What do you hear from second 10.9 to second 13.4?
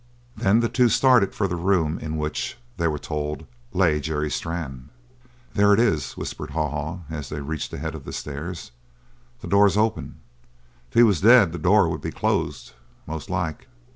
he was dead the door would be closed, most